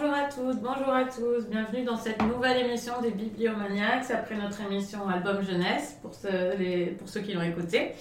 [0.00, 5.42] toutes, bonjour à tous, bienvenue dans cette nouvelle émission des Bibliomaniacs après notre émission Album
[5.42, 6.12] Jeunesse pour,
[6.98, 7.92] pour ceux qui l'ont écouté.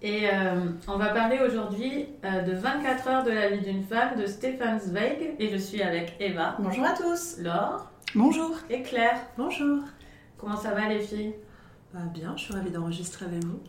[0.00, 4.16] Et euh, on va parler aujourd'hui euh, de 24 heures de la vie d'une femme
[4.16, 6.54] de Stéphane Zweig et je suis avec Eva.
[6.60, 7.38] Bonjour à tous.
[7.38, 7.90] Laure.
[8.14, 8.56] Bonjour.
[8.70, 9.18] Et Claire.
[9.36, 9.82] Bonjour.
[10.38, 11.34] Comment ça va les filles?
[11.92, 13.60] Bah, Bien, je suis ravie d'enregistrer avec vous.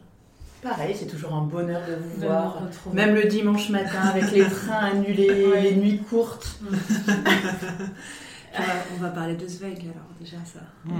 [0.62, 2.62] Pareil, c'est toujours un bonheur de vous voir.
[2.94, 6.60] Même le dimanche matin avec les trains annulés, les nuits courtes.
[8.60, 10.60] on, va, parler de Zweig alors déjà ça.
[10.86, 11.00] Mm.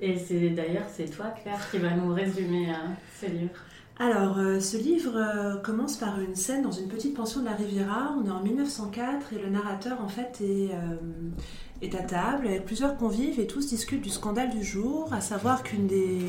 [0.00, 2.74] Et c'est d'ailleurs c'est toi Claire qui va nous résumer euh,
[3.20, 3.60] ce livre.
[3.98, 7.54] Alors, euh, ce livre euh, commence par une scène dans une petite pension de la
[7.54, 8.14] Riviera.
[8.18, 10.70] On est en 1904 et le narrateur, en fait, est,
[11.82, 15.62] est à table avec plusieurs convives et tous discutent du scandale du jour, à savoir
[15.62, 16.26] qu'une des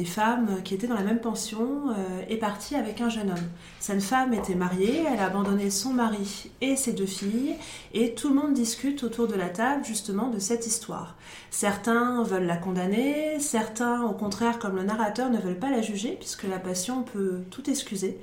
[0.00, 3.48] des femmes qui étaient dans la même pension euh, est partie avec un jeune homme.
[3.80, 7.54] Cette femme était mariée, elle a abandonné son mari et ses deux filles,
[7.92, 11.16] et tout le monde discute autour de la table justement de cette histoire.
[11.50, 16.16] Certains veulent la condamner, certains au contraire comme le narrateur ne veulent pas la juger
[16.18, 18.18] puisque la passion peut tout excuser.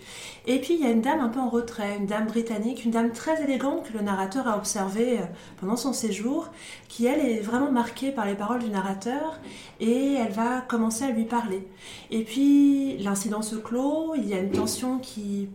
[0.47, 2.91] Et puis il y a une dame un peu en retrait, une dame britannique, une
[2.91, 5.25] dame très élégante que le narrateur a observée euh,
[5.59, 6.49] pendant son séjour,
[6.87, 9.39] qui elle est vraiment marquée par les paroles du narrateur
[9.79, 11.66] et elle va commencer à lui parler
[12.11, 15.49] et puis l'incident se clôt, il y a une tension qui,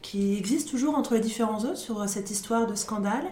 [0.00, 3.24] qui existe toujours entre les différents autres sur cette histoire de scandale.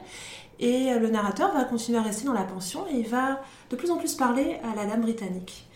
[0.59, 3.91] Et le narrateur va continuer à rester dans la pension et il va de plus
[3.91, 5.67] en plus parler à la dame britannique.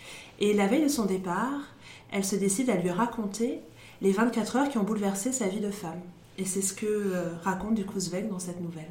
[0.41, 1.75] Et la veille de son départ,
[2.13, 3.61] elle se décide à lui raconter
[4.03, 6.01] les 24 heures qui ont bouleversé sa vie de femme.
[6.37, 8.91] Et c'est ce que euh, raconte du coup Zweig dans cette nouvelle.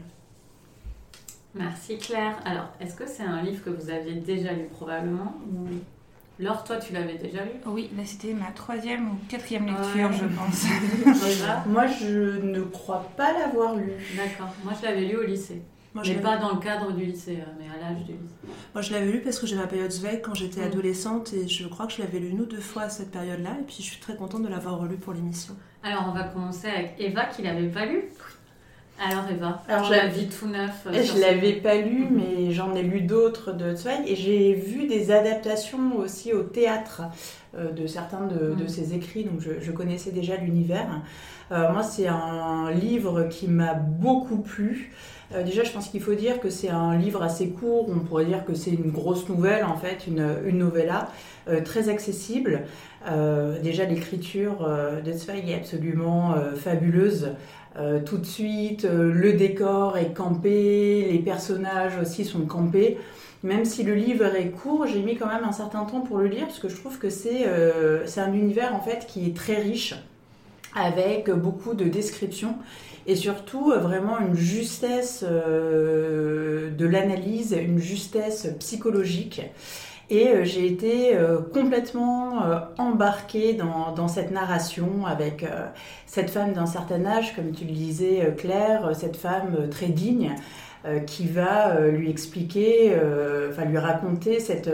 [1.55, 2.39] Merci Claire.
[2.45, 5.35] Alors, est-ce que c'est un livre que vous aviez déjà lu probablement?
[6.39, 7.51] Laure, toi, tu l'avais déjà lu?
[7.67, 10.65] Oui, là c'était ma troisième ou quatrième lecture, je pense.
[11.67, 13.91] Moi, je ne crois pas l'avoir lu.
[14.17, 14.53] D'accord.
[14.63, 15.61] Moi, je l'avais lu au lycée.
[15.93, 18.55] Moi, mais pas dans le cadre du lycée, euh, mais à l'âge du lycée.
[18.73, 20.71] Moi, je l'avais lu parce que j'ai ma période Zweig quand j'étais mm.
[20.71, 23.57] adolescente et je crois que je l'avais lu une ou deux fois à cette période-là.
[23.59, 25.55] Et puis, je suis très contente de l'avoir relu pour l'émission.
[25.83, 28.05] Alors, on va commencer avec Eva qui l'avait pas lu.
[28.99, 30.85] Alors Eva, alors je l'avais tout neuf.
[30.87, 34.87] Euh, je l'avais pas lu, mais j'en ai lu d'autres de Zweig et j'ai vu
[34.87, 37.01] des adaptations aussi au théâtre
[37.57, 38.67] euh, de certains de, mm.
[38.67, 41.01] ses écrits, donc je, connaissais déjà l'univers.
[41.51, 44.91] Euh, moi, c'est un livre qui m'a beaucoup plu.
[45.45, 47.87] Déjà, je pense qu'il faut dire que c'est un livre assez court.
[47.89, 51.09] On pourrait dire que c'est une grosse nouvelle, en fait, une, une novella
[51.65, 52.63] très accessible.
[53.63, 54.69] déjà, l'écriture
[55.03, 57.31] de Zweig est absolument fabuleuse.
[57.77, 62.97] Euh, tout de suite, euh, le décor est campé, les personnages aussi sont campés.
[63.41, 66.27] Même si le livre est court, j'ai mis quand même un certain temps pour le
[66.27, 69.57] lire parce que je trouve que c'est euh, un univers en fait qui est très
[69.57, 69.95] riche
[70.75, 72.55] avec beaucoup de descriptions
[73.05, 79.41] et surtout vraiment une justesse de l'analyse, une justesse psychologique.
[80.09, 85.45] Et euh, j'ai été euh, complètement euh, embarquée dans, cette narration avec
[86.05, 90.35] cette femme d'un certain âge, comme tu le disais Claire, cette femme très digne.
[91.07, 92.93] Qui va lui expliquer,
[93.49, 94.69] enfin lui raconter cette,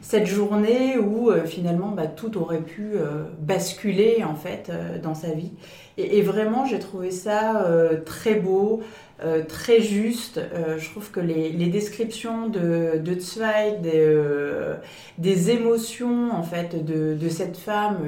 [0.00, 2.94] cette journée où finalement bah, tout aurait pu
[3.38, 5.52] basculer en fait dans sa vie.
[5.98, 7.64] Et, vraiment, j'ai trouvé ça
[8.04, 8.82] très beau,
[9.24, 10.36] euh, très juste.
[10.36, 14.76] Euh, je trouve que les, descriptions de, de Zweig, des, euh,
[15.24, 17.98] émotions en fait de, cette femme,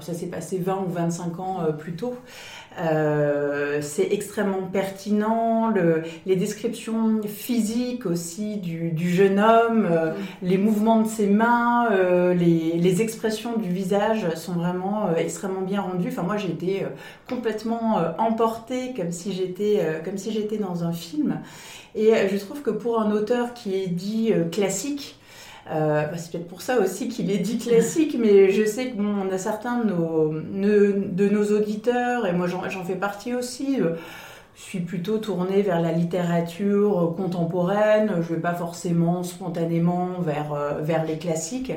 [0.00, 2.14] ça s'est passé 20 ou 25 ans plus tôt,
[2.80, 5.68] euh, c'est extrêmement pertinent.
[5.68, 10.14] Le, les descriptions physiques aussi du, du jeune homme, euh, mm.
[10.42, 15.82] les mouvements de ses mains, euh, les, les, expressions du visage sont vraiment extrêmement bien
[15.82, 16.08] rendues.
[16.08, 16.86] Enfin, moi, j'ai été
[17.28, 21.40] complètement emportée comme si j'étais comme si j'étais dans un film.
[21.94, 25.18] Et je trouve que pour un auteur qui est dit classique,
[25.70, 28.96] euh, bah, c'est peut-être pour ça aussi qu'il est dit classique, mais je sais que
[28.96, 33.80] bon, on a certains de nos, auditeurs, et moi j'en fais partie aussi.
[33.80, 33.94] Euh,
[34.56, 40.52] je suis plutôt tournée vers la littérature contemporaine, je ne vais pas forcément spontanément vers,
[40.52, 41.72] euh, vers les classiques.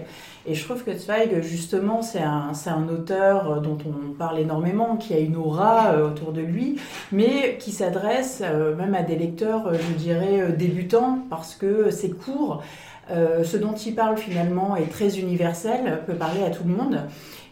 [0.46, 5.20] Et je trouve que Zweig, justement, c'est un, auteur dont on parle énormément, qui a
[5.20, 6.80] une aura autour de lui,
[7.12, 8.42] mais qui s'adresse
[8.78, 12.64] même à des lecteurs, je dirais, débutants, parce que c'est court.
[13.10, 17.00] Euh, ce dont il parle finalement est très universel, peut parler à tout le monde.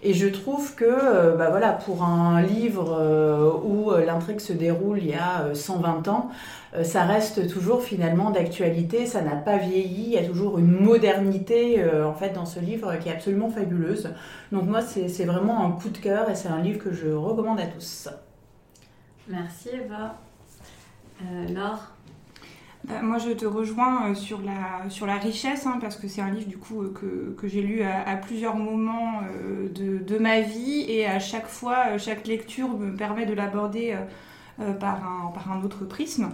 [0.03, 4.99] Et je trouve que euh, bah voilà, pour un livre euh, où l'intrigue se déroule
[4.99, 6.29] il y a 120 ans,
[6.83, 11.81] ça reste toujours finalement d'actualité, ça n'a pas vieilli, il y a toujours une modernité
[12.03, 14.09] en fait dans ce livre qui est absolument fabuleuse.
[14.51, 17.61] Donc moi c'est vraiment un coup de cœur et c'est un livre que je recommande
[17.61, 18.09] à tous.
[19.29, 20.15] Merci Eva.
[21.49, 21.94] Laure?
[23.01, 26.29] Moi, je te rejoins euh, sur la, sur la richesse, hein, parce que c'est un
[26.29, 30.41] livre du coup euh, que, que j'ai lu à, plusieurs moments euh, de, de, ma
[30.41, 33.97] vie, et à chaque fois, chaque lecture me permet de l'aborder
[34.79, 36.29] par, un, par un autre prisme.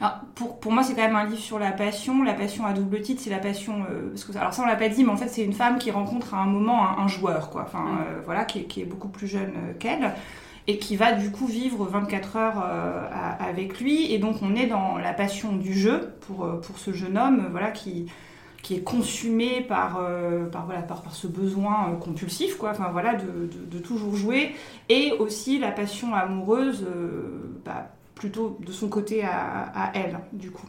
[0.00, 2.22] Alors, pour, pour, moi, c'est quand même un livre sur la passion.
[2.22, 3.84] La passion à double titre, c'est la passion.
[4.10, 5.90] parce que, alors, ça, on l'a pas dit, mais en fait, c'est une femme qui
[5.90, 7.62] rencontre à un moment un, joueur, quoi.
[7.62, 10.14] Enfin, voilà, qui qui est, beaucoup plus jeune qu'elle
[10.68, 13.08] et qui va du coup vivre 24 heures euh,
[13.38, 14.12] avec lui.
[14.12, 17.70] Et donc on est dans la passion du jeu pour, euh, ce jeune homme voilà,
[17.70, 18.06] qui,
[18.70, 20.46] est consumé par, euh,
[21.12, 24.54] ce besoin compulsif, quoi, enfin, voilà, de, toujours jouer.
[24.88, 26.84] Et aussi la passion amoureuse,
[27.64, 30.66] bah, plutôt de son côté à elle, du coup.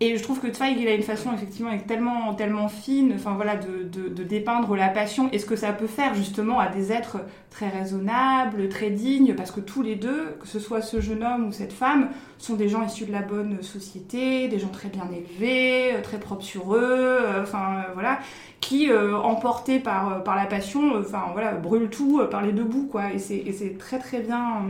[0.00, 3.56] Et je trouve que Zweig, il a une façon effectivement tellement, tellement fine, enfin voilà,
[3.56, 7.16] de, de, dépeindre la passion et ce que ça peut faire justement à des êtres
[7.50, 11.48] très raisonnables, très dignes, parce que tous les deux, que ce soit ce jeune homme
[11.48, 15.08] ou cette femme, sont des gens issus de la bonne société, des gens très bien
[15.10, 18.20] élevés, euh, très propres sur eux, euh, enfin euh, voilà,
[18.60, 23.12] qui emportés par, par la passion, enfin voilà, brûlent tout par les deux bouts quoi.
[23.12, 24.62] Et c'est très très bien,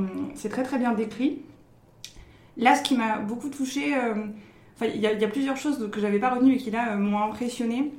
[0.50, 1.40] très très bien décrit.
[2.56, 3.94] Là, ce qui m'a beaucoup touchée
[4.86, 7.92] il y, a plusieurs choses que j'avais pas retenues et qui là euh, m'ont impressionné.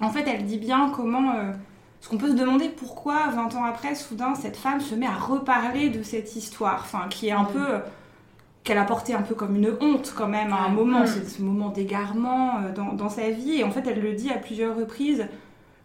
[0.00, 1.34] En fait, elle dit bien comment.
[1.34, 1.52] Euh,
[2.00, 5.14] ce qu'on peut se demander pourquoi, 20 ans après, soudain, cette femme se met à
[5.14, 7.74] reparler de cette histoire, enfin, qui est un peu.
[7.74, 7.78] Euh,
[8.62, 11.40] qu'elle a porté un peu comme une honte quand même à un moment, c'est ce
[11.40, 13.52] moment d'égarement dans, sa vie.
[13.52, 15.26] Et en fait, elle le dit à plusieurs reprises.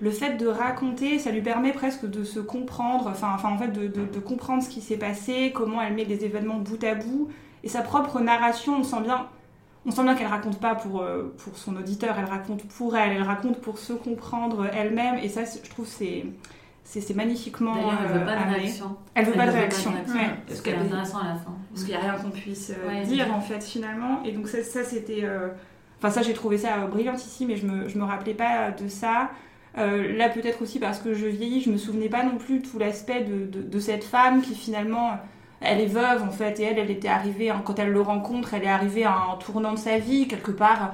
[0.02, 3.70] Le fait de raconter, ça lui permet presque de se comprendre, enfin, enfin en fait
[3.70, 7.30] de, de comprendre ce qui s'est passé, comment elle met les événements bout à bout.
[7.64, 9.26] Et sa propre narration, on sent bien,
[9.86, 13.14] on sent bien qu'elle raconte pas pour, euh, pour son auditeur, elle raconte pour elle,
[13.14, 15.18] elle raconte pour se comprendre elle-même.
[15.22, 16.26] Et ça, je trouve, c'est
[16.88, 18.96] c'est magnifiquement elle veut pas de euh, réaction.
[19.16, 19.92] Elle veut pas de réaction.
[20.48, 21.56] Parce qu'elle est intéressant à la fin.
[21.72, 24.24] Parce qu'il n'y a rien qu'on puisse euh, dire en fait finalement.
[24.24, 25.28] Et donc ça, ça c'était...
[25.98, 29.32] Enfin ça j'ai trouvé ça brillantissime et je me, je me rappelais pas de ça.
[29.76, 32.78] là peut-être aussi parce que je vieillis, je me souvenais pas non plus de tout
[32.78, 35.18] l'aspect de, de, de, cette femme qui finalement
[35.62, 38.64] elle est veuve en fait, et elle, elle était arrivée, quand elle le rencontre, elle
[38.64, 40.94] est arrivée à un tournant de sa vie, quelque part.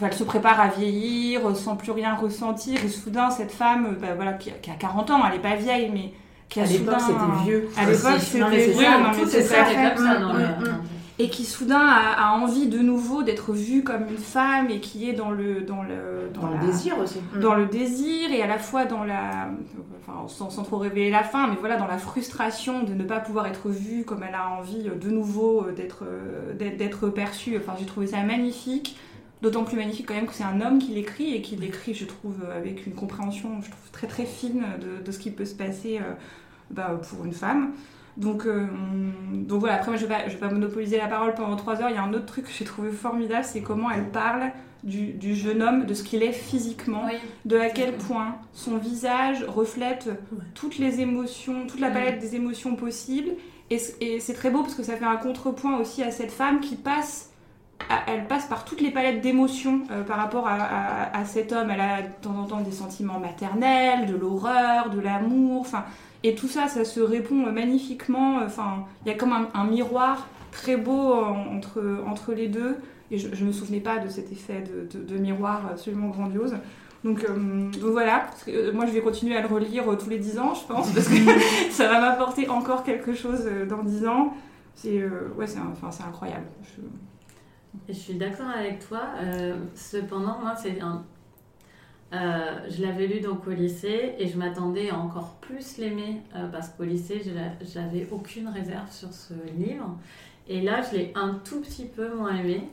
[0.00, 4.32] Elle se prépare à vieillir, sans plus rien ressentir, et soudain, cette femme, bah, voilà,
[4.34, 6.12] qui, a 40 ans, elle n'est pas vieille, mais
[6.48, 7.68] qui a à l'époque c'était vieux.
[7.76, 9.64] À l'époque c'était vieux, non mais c'est ça.
[9.96, 10.34] Ça, non,
[11.18, 15.12] et qui soudain a, envie de nouveau d'être vue comme une femme et qui est
[15.12, 17.20] dans le dans le dans, le désir aussi.
[17.40, 19.50] Dans le désir et à la fois dans la
[20.00, 23.20] enfin sans, sans, trop révéler la fin mais voilà dans la frustration de ne pas
[23.20, 26.04] pouvoir être vue comme elle a envie de nouveau d'être
[26.58, 27.56] d'être perçue.
[27.58, 28.96] Enfin j'ai trouvé ça magnifique
[29.42, 32.04] d'autant plus magnifique quand même que c'est un homme qui l'écrit et qui l'écrit je
[32.04, 35.54] trouve avec une compréhension je trouve très très fine de, de ce qui peut se
[35.54, 36.12] passer euh,
[36.70, 37.72] bah, pour une femme
[38.16, 38.66] donc, euh,
[39.32, 41.80] donc voilà, après moi je vais, pas, je vais pas monopoliser la parole pendant trois
[41.80, 41.90] heures.
[41.90, 44.50] Il y a un autre truc que j'ai trouvé formidable, c'est comment elle parle
[44.84, 47.04] du, du, jeune homme, de ce qu'il est physiquement,
[47.44, 50.10] de à quel point son visage reflète
[50.54, 53.30] toutes les émotions, toute la palette des émotions possibles.
[53.70, 56.60] Et, et c'est très beau parce que ça fait un contrepoint aussi à cette femme
[56.60, 57.32] qui passe
[58.06, 61.70] elle passe par toutes les palettes d'émotions euh, par rapport à, à, à, cet homme.
[61.70, 65.60] Elle a de temps en temps des sentiments maternels, de l'horreur, de l'amour.
[65.60, 65.84] Enfin,
[66.24, 68.38] et tout ça, ça se répond magnifiquement.
[68.44, 72.76] Enfin, il y a comme un, miroir très beau entre, entre les deux.
[73.10, 76.54] Et je ne me souvenais pas de cet effet de, de, miroir absolument grandiose.
[77.04, 80.38] Donc, euh, voilà, euh, moi je vais continuer à le relire euh, tous les 10
[80.38, 81.16] ans, je pense, parce que
[81.70, 84.34] ça va m'apporter encore quelque chose dans 10 ans.
[84.74, 85.04] C'est
[85.36, 86.46] ouais, enfin, incroyable.
[86.62, 87.92] Je...
[87.92, 89.00] je suis d'accord avec toi.
[89.74, 91.04] cependant, moi, c'est un
[92.12, 96.46] euh, je l'avais lu donc au lycée et je m'attendais à encore plus l'aimer euh,
[96.48, 99.96] parce qu'au lycée, je n'avais aucune réserve sur ce livre.
[100.48, 102.68] Et là, je l'ai un tout petit peu moins aimé.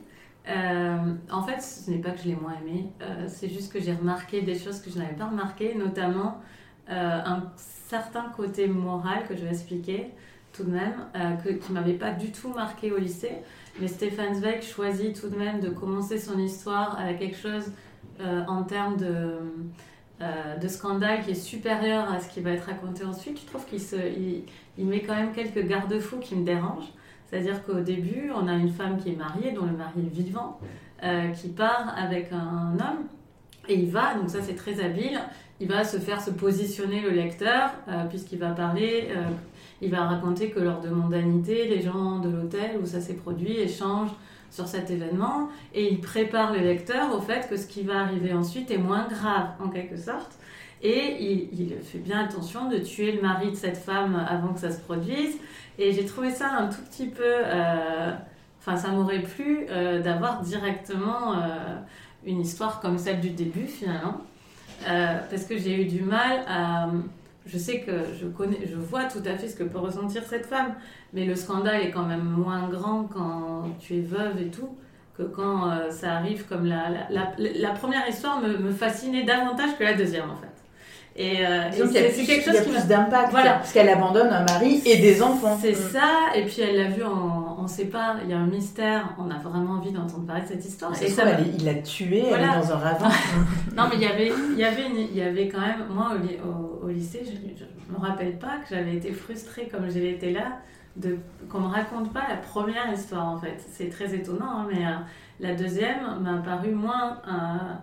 [0.48, 2.88] Euh, en fait, ce n'est pas que je l'ai moins aimé,
[3.28, 6.40] c'est juste que j'ai remarqué des choses que je n'avais pas remarquées, notamment
[6.88, 10.10] un certain côté moral que je vais expliquer
[10.52, 10.94] tout de même,
[11.42, 13.36] qui ne m'avait pas du tout marqué au lycée.
[13.80, 17.70] Mais Stéphane Zweig choisit tout de même de commencer son histoire avec quelque chose
[18.20, 19.38] euh, en termes de,
[20.20, 23.64] euh, de scandale qui est supérieur à ce qui va être raconté ensuite, je trouve
[23.64, 23.96] qu'il se,
[24.76, 26.92] il, met quand même quelques garde-fous qui me dérangent.
[27.26, 30.58] C'est-à-dire qu'au début, on a une femme qui est mariée, dont le mari est vivant,
[31.02, 33.06] euh, qui part avec un homme,
[33.68, 35.20] et il va, donc ça c'est très habile,
[35.60, 37.70] il va se faire se positionner le lecteur,
[38.08, 39.08] puisqu'il va parler,
[39.82, 43.58] il va raconter que lors de mondanité, les gens de l'hôtel où ça s'est produit
[43.58, 44.16] échangent
[44.50, 48.32] sur cet événement et il prépare le lecteur au fait que ce qui va arriver
[48.32, 50.38] ensuite est moins grave en quelque sorte.
[50.82, 54.70] Et il, fait bien attention de tuer le mari de cette femme avant que ça
[54.70, 55.36] se produise.
[55.78, 58.12] Et j'ai trouvé ça un tout petit peu, euh,
[58.60, 61.76] enfin, ça m'aurait plu euh, d'avoir directement euh,
[62.24, 64.22] une histoire comme celle du début finalement.
[64.86, 66.88] Parce que j'ai eu du mal à.
[67.46, 70.46] Je sais que je connais, je vois tout à fait ce que peut ressentir cette
[70.46, 70.74] femme,
[71.12, 74.76] mais le scandale est quand même moins grand quand tu es veuve et tout
[75.16, 79.24] que quand euh, ça arrive comme la, la, la, la première histoire me, me fascinait
[79.24, 80.46] davantage que la deuxième en fait.
[81.16, 83.30] Et, euh, et c'est quelque y a chose qui plus d'impact.
[83.32, 83.54] Voilà.
[83.54, 85.58] Parce qu'elle abandonne un mari et des enfants.
[85.60, 85.90] C'est Mm.
[85.92, 87.49] ça, et puis elle l'a vu en.
[87.62, 90.48] On sait pas, il y a un mystère, on a vraiment envie d'entendre parler de
[90.48, 90.90] cette histoire.
[91.02, 92.54] Et ça elle il l'a tuée, Voilà.
[92.54, 93.08] elle est dans un ravin.
[93.76, 95.84] Non, mais il y avait, il y avait, une- il y avait quand même.
[95.92, 99.68] Moi, au, ly- au- au lycée, je ne me rappelle pas que j'avais été frustrée
[99.70, 100.58] comme j'ai été là,
[100.96, 101.18] de,
[101.50, 103.56] qu'on me raconte pas la première histoire en fait.
[103.70, 104.90] C'est très étonnant, hein, mais euh,
[105.40, 107.18] la deuxième m'a paru moins.
[107.28, 107.74] euh,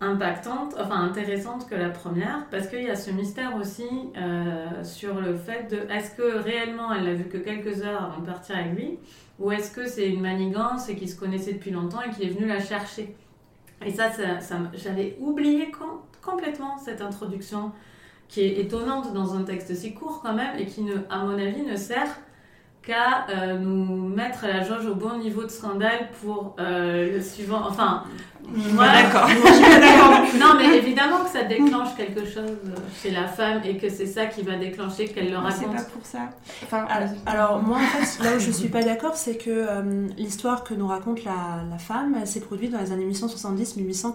[0.00, 5.20] impactante, enfin intéressante que la première, parce qu'il y a ce mystère aussi euh, sur
[5.20, 8.56] le fait de est-ce que réellement elle l'a vu que quelques heures avant de partir
[8.56, 8.98] avec lui,
[9.40, 12.32] ou est-ce que c'est une manigance et qu'il se connaissait depuis longtemps et qu'il est
[12.32, 13.14] venu la chercher.
[13.84, 17.72] Et ça, ça, j'avais oublié com- complètement cette introduction
[18.28, 21.38] qui est étonnante dans un texte si court quand même et qui, ne, à mon
[21.38, 22.20] avis, ne sert
[22.82, 27.62] qu'à euh, nous mettre la jauge au bon niveau de scandale pour euh, le suivant.
[27.66, 28.04] Enfin,
[28.50, 29.28] moi, D'accord.
[30.40, 32.56] non, mais évidemment que ça déclenche quelque chose
[33.02, 35.76] chez la femme et que c'est ça qui va déclencher qu'elle le C'est raconte.
[35.76, 36.18] pas pour ça.
[36.64, 40.06] Enfin, Alors, alors, moi en fait là où je suis pas d'accord c'est que euh,
[40.16, 44.14] l'histoire que nous raconte la, la femme elle s'est produite dans les années 1870-1880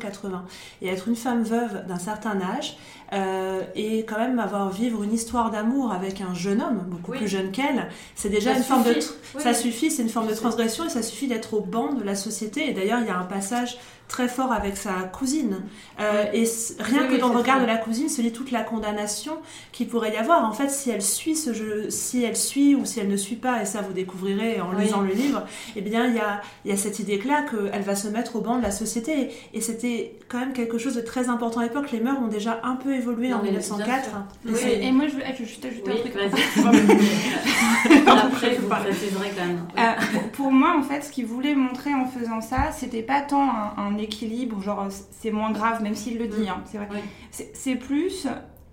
[0.81, 2.77] et être une femme veuve d'un certain âge
[3.13, 7.17] euh, et quand même avoir vivre une histoire d'amour avec un jeune homme beaucoup Oui.
[7.19, 8.93] plus jeune qu'elle c'est déjà Ça une forme de
[9.35, 12.03] Oui, ça suffit c'est une forme de transgression et ça suffit d'être au banc de
[12.03, 15.61] la société et d'ailleurs il y a un passage très fort avec sa cousine
[15.99, 16.43] Euh, et
[16.79, 19.33] rien Oui, que oui, dans le regard de la cousine se lit toute la condamnation
[19.71, 20.43] qu'il pourrait y avoir.
[20.43, 23.35] En fait, si elle suit ce jeu, si elle suit ou si elle ne suit
[23.35, 24.83] pas, et ça vous découvrirez en Oui.
[24.85, 25.43] lisant le livre,
[25.75, 28.41] eh bien, il y a, il y a cette idée-là qu'elle va se mettre au
[28.41, 29.29] banc de la société.
[29.53, 31.91] Et c'était quand même quelque chose de très important à l'époque.
[31.91, 34.09] Les mœurs ont déjà un peu évolué Non, en mais bien 1904.
[34.55, 34.67] sûr.
[34.67, 36.13] Et Et moi, je veux, ah, juste ajouter un truc.
[38.07, 39.65] Après, vous quand même.
[39.77, 39.81] Euh,
[40.13, 43.43] pour- pour moi, en fait, ce qu'il voulait montrer en faisant ça, c'était pas tant
[43.49, 46.87] un, un équilibre, genre c'est moins grave, même s'il le dit, hein, c'est vrai.
[46.91, 46.99] Oui.
[47.31, 48.27] C'est- plus,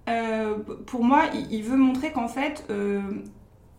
[0.09, 0.55] euh,
[0.87, 3.01] pour moi, il, il veut montrer qu'en fait, euh,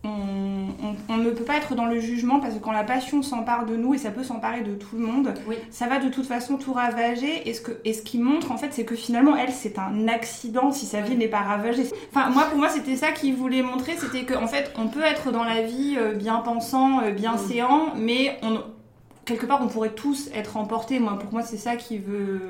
[0.04, 3.22] on, on- on ne peut pas être dans le jugement parce que quand la passion
[3.22, 5.54] s'empare de nous et ça peut s'emparer de tout le monde, Oui.
[5.70, 7.48] ça va de toute façon tout ravager.
[7.48, 10.08] Et ce, que, et ce qui montre en fait, c'est que finalement, elle, c'est un
[10.08, 11.84] accident si sa vie n'est pas ravagée.
[12.12, 15.30] Enfin, moi, pour moi, c'était ça qu'il voulait montrer, c'était qu'en fait, on peut être
[15.30, 17.38] dans la vie euh, bien pensant, bien Mm.
[17.38, 18.58] séant, mais on,
[19.24, 20.98] quelque part, on pourrait tous être emportés.
[20.98, 22.40] Moi, pour moi, c'est ça qu'il veut.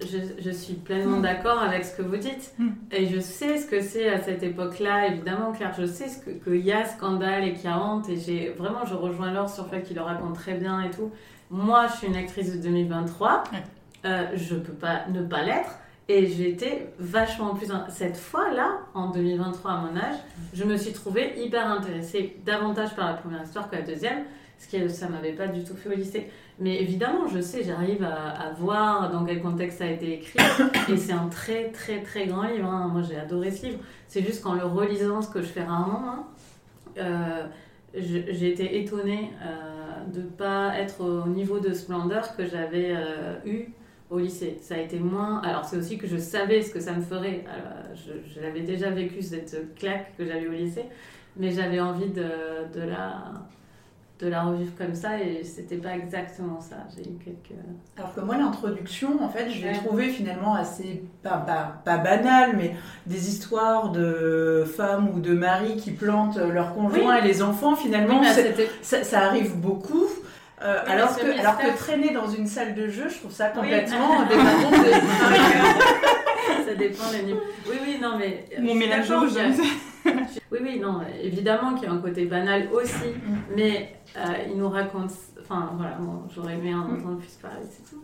[0.00, 1.22] Je, je suis pleinement Mm.
[1.22, 2.52] d'accord avec ce que vous dites.
[2.58, 2.68] Mm.
[2.92, 5.74] Et je sais ce que c'est à cette époque-là, évidemment, Claire.
[5.78, 8.08] Je sais que- qu'il y a scandale et qu'il y a honte.
[8.08, 10.90] Et j'ai vraiment, je rejoins Laure sur le fait qu'il le raconte très bien et
[10.90, 11.10] tout.
[11.50, 13.44] Moi, je suis une actrice de 2023.
[13.52, 13.58] Ouais.
[14.06, 15.70] Euh, je peux pas ne pas l'être.
[16.08, 17.68] Et été vachement plus.
[17.88, 20.16] Cette fois-là, en 2023, à mon âge,
[20.52, 24.24] je me suis trouvée hyper intéressée davantage par la première histoire que la deuxième.
[24.60, 26.28] Ce qui, ça m'avait pas du tout fait au lycée.
[26.58, 30.38] Mais évidemment, je sais, j'arrive à, voir dans quel contexte ça a été écrit.
[30.92, 32.68] Et c'est un très, très, très grand livre.
[32.68, 32.90] hein.
[32.92, 33.78] Moi, j'ai adoré ce livre.
[34.06, 36.24] C'est juste qu'en le relisant, ce que je fais rarement, hein,
[36.98, 37.46] euh,
[37.94, 43.36] j'ai été étonnée euh, de ne pas être au niveau de splendeur que j'avais euh,
[43.46, 43.72] eu
[44.10, 44.58] au lycée.
[44.60, 45.40] Ça a été moins.
[45.40, 47.44] Alors, c'est aussi que je savais ce que ça me ferait.
[47.94, 50.84] Je je l'avais déjà vécu, cette claque que j'avais au lycée.
[51.38, 52.26] Mais j'avais envie de,
[52.74, 53.24] de la
[54.20, 56.76] de la revivre comme ça et c'était pas exactement ça.
[56.94, 57.58] J'ai eu quelques.
[57.96, 59.78] Alors que moi, l'introduction, en fait, je l'ai Ouais.
[59.78, 62.74] trouvée finalement assez, pas, pas, pas banale, mais
[63.06, 68.20] des histoires de femmes ou de maris qui plantent leurs conjoints et les enfants, finalement,
[68.20, 68.26] Oui,
[68.82, 70.04] ça, ça arrive beaucoup.
[70.62, 73.46] Euh, Oui, alors, que, alors que traîner dans une salle de jeu, je trouve ça
[73.54, 73.60] Oui.
[73.62, 75.02] complètement démagogique.
[76.66, 77.40] ça dépend des niveaux.
[77.68, 78.46] Oui, oui, non, mais.
[78.58, 79.36] euh, Mon mélange rouge.
[79.36, 80.10] a-
[80.52, 83.10] Oui, oui, non, évidemment qu'il y a un côté banal aussi,
[83.54, 85.10] mais euh, il nous raconte.
[85.42, 88.02] Enfin, voilà, bon, j'aurais aimé en entendre plus parler, c'est tout.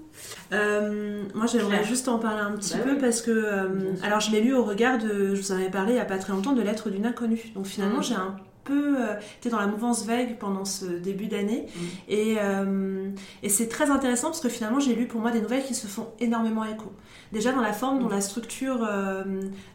[0.53, 2.99] Euh, moi, j'aimerais juste en parler un petit Bah peu oui.
[3.00, 5.93] parce que, euh, alors, je l'ai lu au regard de, je vous en avais parlé
[5.93, 7.41] il y a pas très longtemps, de Lettres d'une inconnue.
[7.55, 8.03] Donc finalement, Mhm.
[8.03, 11.66] j'ai un peu euh, été dans la mouvance vague pendant ce début d'année
[12.08, 13.08] et, euh,
[13.42, 15.87] et c'est très intéressant parce que finalement, j'ai lu pour moi des nouvelles qui se
[15.87, 16.92] font énormément écho.
[17.32, 19.25] Déjà dans la forme, dans la structure, euh,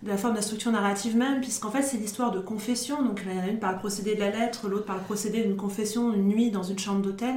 [0.04, 3.04] de la forme de la structure narrative même, puisqu'en fait, c'est l'histoire de confession.
[3.04, 5.04] Donc, il y en a une par le procédé de la lettre, l'autre par le
[5.04, 7.36] procédé d'une confession une nuit dans une chambre d'hôtel.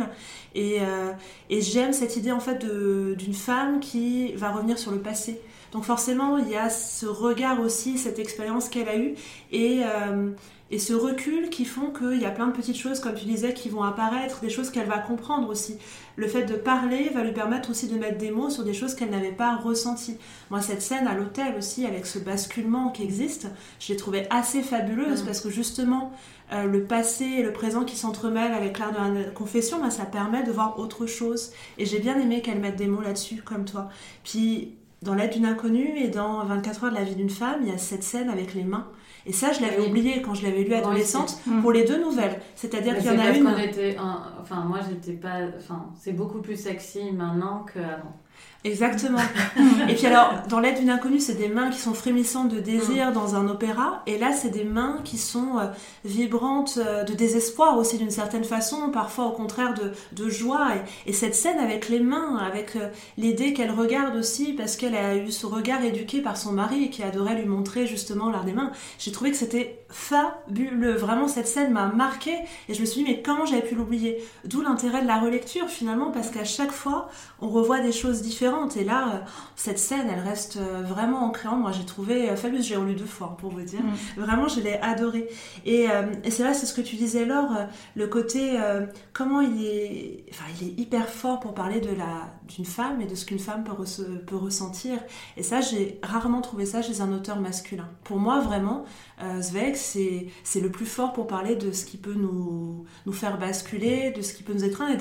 [0.55, 1.13] Et, euh,
[1.51, 5.41] et j'aime cette idée en fait d'une femme qui va revenir sur le passé.
[5.75, 9.15] Donc forcément, il y a ce regard aussi, cette expérience qu'elle a eue
[9.51, 10.31] et, euh,
[10.71, 13.53] et ce recul qui font qu'il y a plein de petites choses, comme tu disais,
[13.53, 15.77] qui vont apparaître, des choses qu'elle va comprendre aussi.
[16.17, 18.95] Le fait de parler va lui permettre aussi de mettre des mots sur des choses
[18.95, 20.17] qu'elle n'avait pas ressenties.
[20.51, 24.63] Moi, cette scène à l'hôtel aussi, avec ce basculement qui existe, je l'ai trouvée assez
[24.63, 25.27] fabuleuse Mm.
[25.27, 26.13] parce que justement,
[26.53, 30.07] euh, le passé et le présent qui s'entremêlent avec l'art de la confession, ben, ça
[30.07, 31.53] permet de voir autre chose.
[31.79, 33.89] Et j'ai bien aimé qu'elle mette des mots là-dessus, comme toi.
[34.25, 37.69] Puis, dans L'aide d'une inconnue et dans 24 heures de la vie d'une femme, il
[37.69, 38.89] y a cette scène avec les mains.
[39.27, 39.89] Et ça, je l'avais Oui.
[39.89, 41.61] oublié quand je l'avais lu adolescente aussi.
[41.63, 42.41] pour les deux nouvelles.
[42.57, 43.59] C'est-à-dire qu'il y en a une.
[43.59, 45.39] était en- Enfin, moi, j'étais pas.
[45.59, 48.17] Enfin, c'est beaucoup plus sexy maintenant qu'avant.
[48.65, 49.19] Exactement.
[49.91, 53.13] et puis alors, dans l'aide d'une inconnue, c'est des mains qui sont frémissantes de désir
[53.13, 54.03] dans un opéra.
[54.07, 55.67] Et là, c'est des mains qui sont euh,
[56.07, 60.69] vibrantes euh, de désespoir aussi d'une certaine façon, parfois au contraire de, de joie.
[61.07, 64.95] Et, et cette scène avec les mains, avec euh, l'idée qu'elle regarde aussi, parce qu'elle
[64.95, 68.55] a eu ce regard éduqué par son mari qui adorait lui montrer justement l'art des
[68.55, 70.95] mains, j'ai trouvé que c'était fabuleux.
[70.95, 72.33] Vraiment, cette scène m'a marqué
[72.71, 74.25] et je me suis dit, mais comment j'avais pu l'oublier?
[74.47, 77.11] D'où l'intérêt de la relecture finalement, parce qu'à chaque fois,
[77.43, 78.54] on revoit des choses différentes.
[78.77, 79.19] Et là, euh,
[79.57, 81.73] cette scène, elle reste euh, vraiment ancrée en moi.
[81.73, 83.81] J'ai trouvé euh, fabuleuse, j'ai relu deux fois pour vous dire.
[84.17, 85.29] Vraiment, je l'ai adorée.
[85.65, 87.53] Et, euh, et c'est vrai, c'est ce que tu disais, Laure,
[87.95, 92.33] le côté, euh, comment il est, enfin, il est hyper fort pour parler de la
[92.55, 94.99] d'une femme et de ce qu'une femme peut, resse- peut ressentir.
[95.39, 97.89] Et ça, j'ai rarement trouvé ça chez un auteur masculin.
[98.05, 98.85] Pour moi, vraiment,
[99.23, 103.13] euh, Zweig, c'est c'est le plus fort pour parler de ce qui peut nous, nous
[103.15, 104.93] faire basculer, de ce qui peut nous étreindre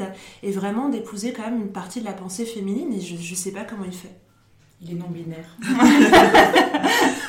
[0.42, 2.94] et, et vraiment d'épouser quand même une partie de la pensée féminine.
[2.94, 4.16] Et je sais pas comment il fait.
[4.82, 5.48] Il est non-binaire.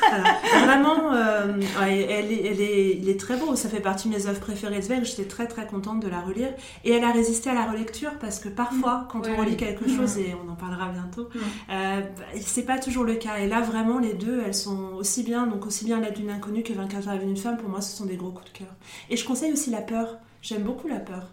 [0.07, 0.37] Voilà.
[0.65, 3.55] Vraiment, euh, ouais, elle est, elle est- il est très beau.
[3.55, 5.03] Ça fait partie de mes œuvres préférées de Zweig.
[5.03, 6.49] J'étais très très contente de la relire.
[6.83, 9.57] Et elle a résisté à la relecture parce que parfois, quand Oui, on relit oui.
[9.57, 11.39] quelque chose, et on en parlera bientôt, Mm.
[11.71, 12.01] euh,
[12.39, 13.37] c'est pas toujours le cas.
[13.39, 15.47] Et là, vraiment, les deux, elles sont aussi bien.
[15.47, 18.05] Donc, aussi bien l'aide d'une inconnue que 24 heures d'une femme, pour moi, ce sont
[18.05, 18.73] des gros coups de cœur.
[19.09, 20.17] Et je conseille aussi la peur.
[20.41, 21.31] J'aime beaucoup la peur.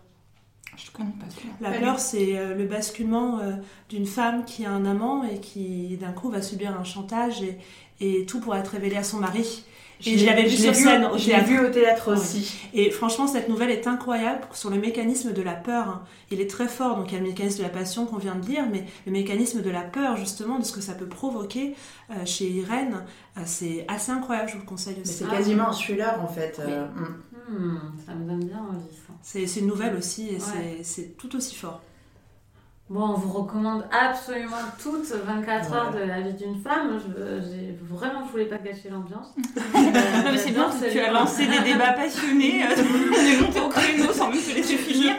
[0.85, 1.55] Je connais pas celui-là.
[1.71, 3.53] La peur, c'est euh, le basculement euh,
[3.88, 7.59] d'une femme qui a un amant et qui, d'un coup, va subir un chantage et,
[8.01, 9.64] et tout pour être révélé à son mari.
[10.05, 11.47] Et je l'avais vu sur scène au Je l'ai théâtre.
[11.49, 12.57] vu au théâtre aussi.
[12.75, 15.87] Et franchement, cette nouvelle est incroyable sur le mécanisme de la peur.
[15.88, 16.03] hein.
[16.33, 18.35] Il est très fort, donc il y a le mécanisme de la passion qu'on vient
[18.35, 21.77] de lire, mais le mécanisme de la peur, justement, de ce que ça peut provoquer
[22.11, 23.05] euh, chez Irène,
[23.38, 25.18] euh, c'est assez incroyable, je vous le conseille Mais aussi.
[25.23, 26.61] c'est quasiment un thriller en fait.
[26.66, 26.87] euh,
[27.48, 27.55] mm.
[27.55, 29.12] Hmm, ça me donne bien envie, ça.
[29.22, 30.38] C'est c'est une nouvelle aussi, et Ouais.
[30.40, 31.81] c'est- c'est tout aussi fort.
[32.90, 36.98] Bon, on vous recommande absolument toutes 24 heures de la vie d'une femme.
[37.00, 39.28] Je, j'ai vraiment, je voulais pas gâcher l'ambiance.
[39.74, 43.68] Non, mais c'est bien, tu as lancé des débats passionnés, euh, on est monté au
[43.68, 45.14] créneau sans même se laisser finir.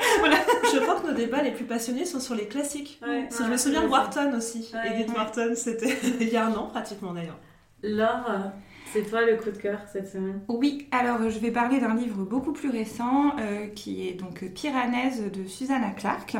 [0.71, 2.99] Je crois que nos débats les plus passionnés sont sur les classiques.
[3.05, 3.88] Ouais, Si je me souviens de.
[3.88, 4.69] Wharton aussi.
[4.73, 5.15] Ouais, Edith ouais.
[5.15, 7.39] Wharton, c'était il y a un an pratiquement d'ailleurs.
[7.84, 8.50] Laure, euh,
[8.86, 10.41] c'est toi le coup de cœur cette semaine?
[10.48, 14.43] Oui, alors euh, je vais parler d'un livre beaucoup plus récent euh, qui est donc
[14.54, 16.38] Piranèse de Susanna Clark,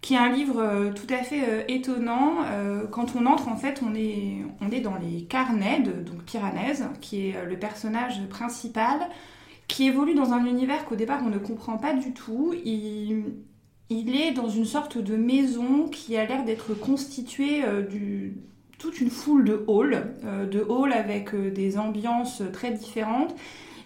[0.00, 2.38] qui est un livre euh, tout à fait euh, étonnant.
[2.46, 6.22] Euh, quand on entre, en fait, on est, on est dans les carnets de donc
[6.24, 9.08] Piranèse, qui est euh, le personnage principal,
[9.68, 12.54] qui évolue dans un univers qu'au départ on ne comprend pas du tout.
[12.64, 13.24] Il,
[13.90, 18.36] il est dans une sorte de maison qui a l'air d'être constituée euh, du
[18.82, 23.32] toute une foule de halls, euh, de halls avec euh, des ambiances très différentes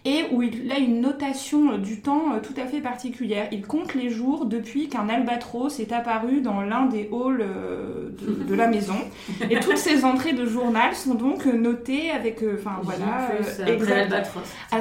[0.06, 3.46] et où il a une notation du temps euh, tout à fait particulière.
[3.52, 7.44] Il compte les jours depuis qu'un albatros est apparu dans l'un des halls
[8.18, 8.94] de, de la maison.
[9.50, 13.94] Et toutes ces entrées de journal sont donc notées avec, enfin voilà, J+, après exact-
[13.96, 14.42] l'albatros.
[14.72, 14.78] ah,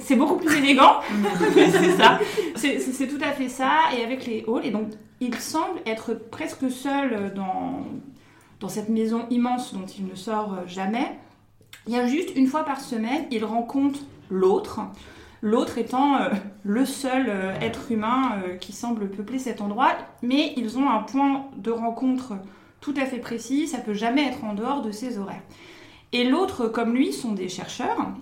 [0.00, 0.96] c'est beaucoup plus élégant,
[1.54, 2.18] c'est ça.
[2.56, 3.70] C'est tout à fait ça.
[3.96, 4.88] Et avec les halls, et donc
[5.20, 7.84] il semble être presque seul dans,
[8.60, 11.18] dans cette maison immense dont il ne sort euh, jamais.
[11.86, 14.80] Il y a juste une fois par semaine, il rencontre l'autre.
[15.42, 16.30] L'autre étant euh,
[16.64, 19.92] le seul euh, être humain qui semble peupler cet endroit,
[20.22, 22.34] mais ils ont un point de rencontre
[22.80, 25.42] tout à fait précis, ça peut jamais être en dehors de ces horaires.
[26.12, 28.12] Et l'autre, comme lui, sont des chercheurs,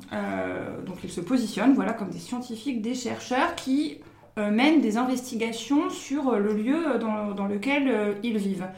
[0.86, 3.98] donc ils se positionnent voilà, comme des scientifiques, des chercheurs qui
[4.38, 8.68] mènent des investigations sur le lieu dans, lequel ils vivent.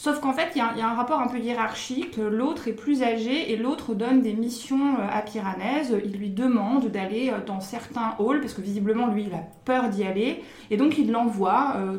[0.00, 2.18] Sauf qu'en fait, il y, a- un rapport un peu hiérarchique.
[2.18, 5.92] L'autre est plus âgé et l'autre donne des missions euh, à Piranèse.
[6.04, 9.88] Il lui demande d'aller euh, dans certains halls, parce que visiblement, lui, il a peur
[9.88, 10.44] d'y aller.
[10.70, 11.98] Et donc, il l'envoie euh,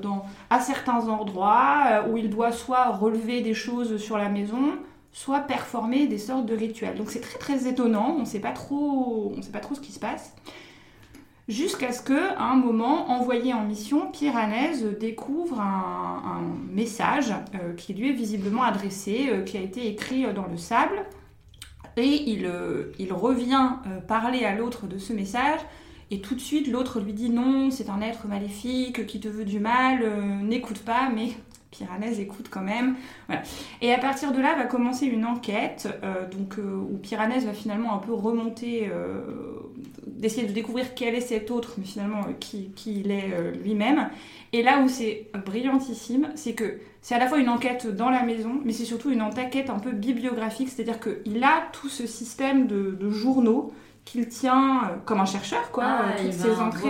[0.49, 4.77] à certains endroits où il doit soit relever des choses sur la maison,
[5.12, 6.95] soit performer des sortes de rituels.
[6.97, 8.15] Donc, c'est très très étonnant.
[8.17, 9.33] On ne sait pas trop
[9.73, 10.33] ce qui se passe.
[11.49, 17.95] Jusqu'à ce que, à un moment, envoyé en mission, Piranèse découvre un, message euh, qui
[17.95, 21.03] lui est visiblement adressé, euh, qui a été écrit euh, dans le sable.
[21.97, 23.71] Et il, revient
[24.07, 25.59] parler à l'autre de ce message.
[26.12, 29.43] Et tout de suite, l'autre lui dit non, c'est un être maléfique qui te veut
[29.43, 30.05] du mal,
[30.43, 31.31] n'écoute pas, mais
[31.71, 32.95] Piranèse écoute quand même.
[33.81, 35.89] Et à partir de là va commencer une enquête
[36.31, 38.89] donc, où Piranèse va finalement un peu remonter,
[40.19, 43.51] d'essayer de découvrir quel est cet autre, mais finalement euh, qui, qui il est euh,
[43.51, 44.10] lui-même.
[44.53, 48.23] Et là où c'est brillantissime, c'est que c'est à la fois une enquête dans la
[48.23, 52.67] maison, mais c'est surtout une enquête un peu bibliographique, c'est-à-dire qu'il a tout ce système
[52.67, 53.71] de, de journaux
[54.12, 56.89] qu'il tient euh, comme un chercheur, quoi, Ah, euh, toutes ces entrées.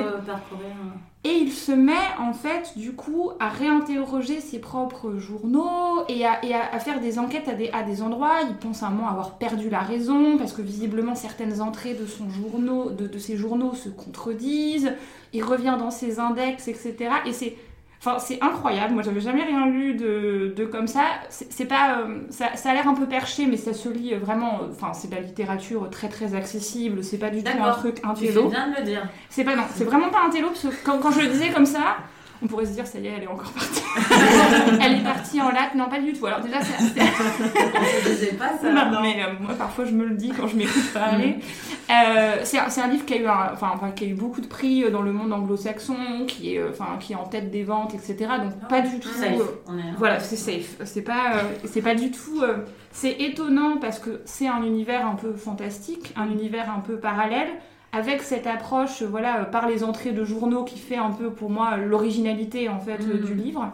[1.25, 6.43] Et il se met en fait du coup à réinterroger ses propres journaux et à,
[6.45, 8.35] et à- à faire des enquêtes à des, à des endroits.
[8.47, 12.05] Il pense à un moment avoir perdu la raison parce que visiblement certaines entrées de,
[12.05, 14.93] son journaux, de, de ses journaux se contredisent.
[15.33, 16.95] Il revient dans ses index, etc.
[17.25, 17.57] Et c'est
[18.01, 18.93] Enfin, c'est incroyable.
[18.93, 21.01] Moi, j'avais jamais rien lu de, de comme ça.
[21.29, 24.61] C'est pas, euh, ça, ça a l'air un peu perché, mais ça se lit vraiment.
[24.61, 27.03] euh, Enfin, c'est de la littérature très très accessible.
[27.03, 28.49] C'est pas du tout un truc Tu fais intello.
[28.49, 29.09] bien de le dire.
[29.29, 31.49] C'est pas non, c'est vraiment pas un télo parce que quand, quand je le disais
[31.49, 31.97] comme ça,
[32.41, 33.83] on pourrait se dire ça y est, elle est encore partie.
[34.81, 36.25] elle est partie en latte, non pas du tout.
[36.25, 36.85] Alors déjà, c'est On
[38.09, 38.71] ne disait pas ça.
[38.71, 41.39] non, mais euh, moi parfois je me le dis quand je m'écoute parler.
[41.89, 44.47] Euh, c'est un, livre qui a eu, un- enfin, enfin, qui a eu beaucoup de
[44.47, 45.95] prix euh, dans le monde anglo-saxon,
[46.27, 48.15] qui est, euh, enfin, qui est en tête des ventes, etc.
[48.43, 49.09] Donc pas du tout.
[49.09, 49.39] Safe.
[49.69, 50.75] euh, voilà, c'est safe.
[50.85, 52.41] C'est pas, euh, c'est pas du tout.
[52.91, 57.49] c'est étonnant parce que c'est un univers un peu fantastique, un univers un peu parallèle,
[57.91, 61.77] avec cette approche, voilà, par les entrées de journaux qui fait un peu pour moi
[61.77, 63.71] l'originalité en fait du livre.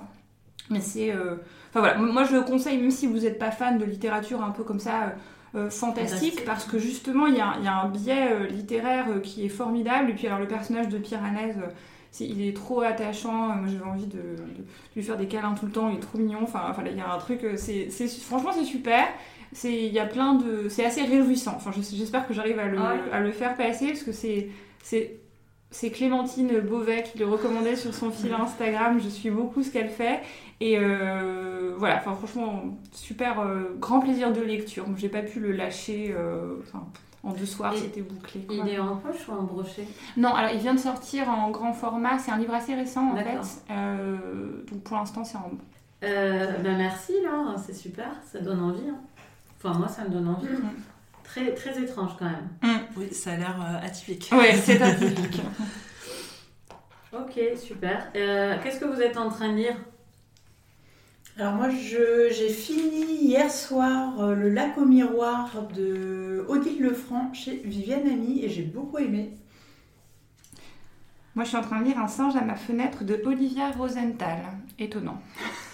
[0.70, 3.84] Mais c'est, enfin voilà, moi je le conseille même si vous n'êtes pas fan de
[3.86, 5.14] littérature un peu comme ça.
[5.56, 6.46] Euh, fantastique, Fantastique.
[6.46, 9.46] parce que justement il y a, il y a un biais euh, littéraire euh, qui
[9.46, 11.56] est formidable et puis alors le personnage de Piranèse
[12.12, 14.66] c'est- il est trop attachant moi j'avais envie de, de
[14.96, 16.40] lui faire des câlins tout le temps, il est trop mignon.
[16.44, 19.06] Enfin, il y a un truc, euh, c'est, c'est, franchement, c'est super.
[19.52, 21.54] C'est, il y a plein de, c'est assez réjouissant.
[21.58, 23.12] Enfin, je- j'espère que j'arrive à le, Ah ouais.
[23.12, 24.48] à le faire passer parce que c'est,
[24.82, 25.18] c'est,
[25.78, 28.98] c'est Clémentine Beauvais qui le recommandait sur son fil Instagram.
[28.98, 30.22] Je suis beaucoup ce qu'elle fait
[30.62, 31.98] et euh, voilà.
[31.98, 34.86] Enfin, franchement, super, euh, grand plaisir de lecture.
[34.96, 36.16] J'ai pas pu le lâcher.
[36.18, 36.56] euh,
[37.24, 38.42] en deux soirs, c'était bouclé.
[38.42, 38.56] quoi.
[38.56, 39.88] Il est en poche ou en brochet?
[40.16, 42.20] Non, alors il vient de sortir en grand format.
[42.20, 43.66] C'est un livre assez récent en fait.
[44.72, 45.52] Donc pour l'instant, c'est en
[46.02, 48.88] bah merci Laure, c'est super, ça donne envie.
[48.90, 49.00] hein.
[49.58, 50.48] Enfin moi ça me donne envie.
[50.48, 50.70] Mhm.
[51.28, 52.80] Très, très étrange quand même.
[52.96, 54.30] Oui, ça a l'air euh, atypique.
[54.32, 55.42] Ouais, c'est atypique.
[57.14, 58.12] Ok, super.
[58.16, 59.76] Euh, Qu'est-ce que vous êtes en train de lire?
[61.38, 67.34] Alors moi, je- j'ai fini hier soir euh, Le lac au miroir de Odile Lefranc
[67.34, 69.38] chez Viviane Ami et j'ai beaucoup aimé.
[71.36, 74.40] Moi, je suis en train de lire Un singe à ma fenêtre de Olivia Rosenthal.
[74.80, 75.22] Étonnant.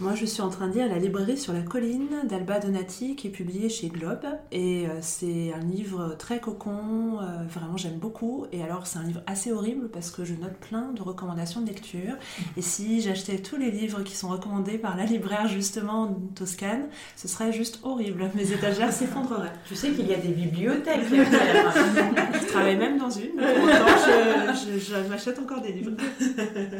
[0.00, 3.26] Moi, je suis en train de lire La librairie sur la colline d'Alba Donati, qui
[3.26, 4.24] est publié chez Globe.
[4.52, 8.46] Et euh, c'est un livre très cocon, euh, vraiment j'aime beaucoup.
[8.52, 11.66] Et alors, c'est un livre assez horrible parce que je note plein de recommandations de
[11.66, 12.14] lecture.
[12.56, 16.86] Et si j'achetais tous les livres qui sont recommandés par la libraire, justement, en Toscane,
[17.16, 18.30] ce serait juste horrible.
[18.36, 19.52] Mes étagères s'effondreraient.
[19.66, 21.06] Tu sais qu'il y a des bibliothèques.
[21.10, 25.90] Je travaille même dans une, pour autant, je, je- je m'achète encore des livres.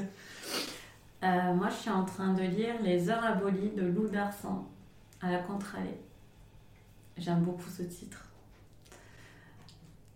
[1.25, 4.67] Euh, Moi je suis en train de lire Les Heures abolies de Lou Darsan
[5.21, 5.99] à la Contralée.
[7.17, 8.25] J'aime beaucoup ce titre.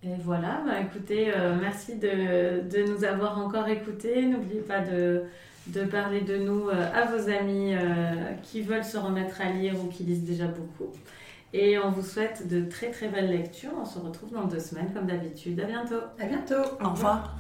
[0.05, 4.27] Et voilà, bah écoutez, euh, merci de, de nous avoir encore écoutés.
[4.27, 5.25] N'oubliez pas de,
[5.69, 9.75] de parler de nous euh, à vos amis euh, qui veulent se remettre à lire
[9.83, 10.91] ou qui lisent déjà beaucoup.
[11.53, 13.73] Et on vous souhaite de très très belles lectures.
[13.81, 15.61] On se retrouve dans deux semaines comme d'habitude.
[15.61, 16.01] À bientôt.
[16.19, 16.63] À bientôt.
[16.81, 17.37] Au revoir.